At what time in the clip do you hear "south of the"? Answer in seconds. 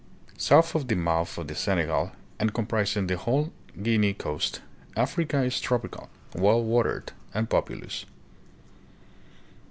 0.39-0.95